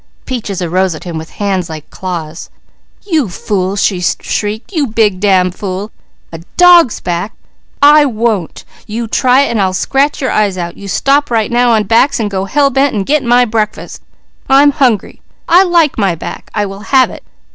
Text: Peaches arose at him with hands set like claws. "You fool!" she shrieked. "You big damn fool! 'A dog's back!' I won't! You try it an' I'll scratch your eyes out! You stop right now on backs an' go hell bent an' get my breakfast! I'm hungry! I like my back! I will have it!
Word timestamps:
Peaches 0.25 0.63
arose 0.63 0.95
at 0.95 1.03
him 1.03 1.15
with 1.19 1.29
hands 1.29 1.67
set 1.67 1.73
like 1.73 1.89
claws. 1.91 2.49
"You 3.05 3.29
fool!" 3.29 3.75
she 3.75 3.99
shrieked. 4.01 4.71
"You 4.71 4.87
big 4.87 5.19
damn 5.19 5.51
fool! 5.51 5.91
'A 6.33 6.39
dog's 6.57 6.99
back!' 6.99 7.35
I 7.83 8.05
won't! 8.05 8.65
You 8.87 9.07
try 9.07 9.41
it 9.41 9.49
an' 9.51 9.59
I'll 9.59 9.73
scratch 9.73 10.19
your 10.19 10.31
eyes 10.31 10.57
out! 10.57 10.75
You 10.75 10.87
stop 10.87 11.29
right 11.29 11.51
now 11.51 11.69
on 11.69 11.83
backs 11.83 12.19
an' 12.19 12.29
go 12.29 12.45
hell 12.45 12.71
bent 12.71 12.95
an' 12.95 13.03
get 13.03 13.23
my 13.23 13.45
breakfast! 13.45 14.01
I'm 14.49 14.71
hungry! 14.71 15.21
I 15.47 15.61
like 15.61 15.99
my 15.99 16.15
back! 16.15 16.49
I 16.55 16.65
will 16.65 16.79
have 16.89 17.11
it! 17.11 17.23